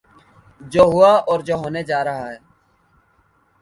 جو 0.61 0.83
ہوا 0.91 1.11
ہے 1.13 1.19
اور 1.29 1.39
جو 1.47 1.55
ہونے 1.61 1.81
جا 1.89 1.99
رہا 2.03 2.25
ہے۔ 2.31 2.37